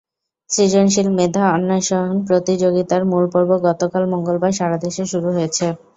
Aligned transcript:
সৃজনশীল 0.49 1.07
মেধা 1.17 1.43
অন্বেষণ 1.51 2.07
প্রতিযোগিতার 2.27 3.01
মূল 3.05 3.25
পর্ব 3.33 3.51
গতকাল 3.67 4.03
মঙ্গলবার 4.13 4.51
সারা 4.53 4.77
দেশে 4.85 5.03
শুরু 5.11 5.29
হয়েছে। 5.35 5.65